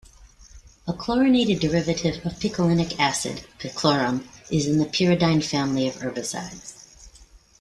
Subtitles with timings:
[0.87, 6.73] A chlorinated derivative of picolinic acid, picloram is in the pyridine family of herbicides.